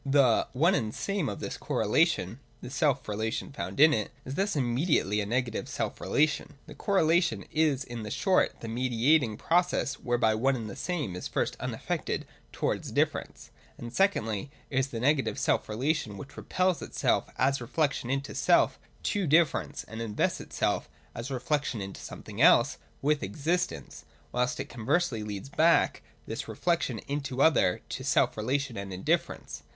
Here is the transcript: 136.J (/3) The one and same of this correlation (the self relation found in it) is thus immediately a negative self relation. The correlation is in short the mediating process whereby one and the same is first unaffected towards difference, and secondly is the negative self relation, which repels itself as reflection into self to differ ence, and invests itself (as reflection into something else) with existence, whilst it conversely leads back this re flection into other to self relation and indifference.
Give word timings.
136.J 0.03 0.17
(/3) 0.17 0.51
The 0.53 0.57
one 0.59 0.73
and 0.73 0.95
same 0.95 1.29
of 1.29 1.39
this 1.39 1.57
correlation 1.57 2.39
(the 2.59 2.71
self 2.71 3.07
relation 3.07 3.51
found 3.51 3.79
in 3.79 3.93
it) 3.93 4.09
is 4.25 4.33
thus 4.33 4.55
immediately 4.55 5.21
a 5.21 5.27
negative 5.27 5.69
self 5.69 6.01
relation. 6.01 6.55
The 6.65 6.73
correlation 6.73 7.45
is 7.51 7.83
in 7.83 8.09
short 8.09 8.61
the 8.61 8.67
mediating 8.67 9.37
process 9.37 9.99
whereby 9.99 10.33
one 10.33 10.55
and 10.55 10.67
the 10.67 10.75
same 10.75 11.15
is 11.15 11.27
first 11.27 11.55
unaffected 11.59 12.25
towards 12.51 12.91
difference, 12.91 13.51
and 13.77 13.93
secondly 13.93 14.49
is 14.71 14.87
the 14.87 14.99
negative 14.99 15.37
self 15.37 15.69
relation, 15.69 16.17
which 16.17 16.35
repels 16.35 16.81
itself 16.81 17.29
as 17.37 17.61
reflection 17.61 18.09
into 18.09 18.33
self 18.33 18.79
to 19.03 19.27
differ 19.27 19.61
ence, 19.61 19.83
and 19.83 20.01
invests 20.01 20.41
itself 20.41 20.89
(as 21.13 21.29
reflection 21.29 21.79
into 21.79 22.01
something 22.01 22.41
else) 22.41 22.79
with 23.03 23.21
existence, 23.21 24.03
whilst 24.31 24.59
it 24.59 24.65
conversely 24.65 25.21
leads 25.21 25.49
back 25.49 26.01
this 26.25 26.47
re 26.47 26.55
flection 26.55 27.03
into 27.07 27.39
other 27.43 27.81
to 27.89 28.03
self 28.03 28.35
relation 28.35 28.75
and 28.77 28.91
indifference. 28.91 29.61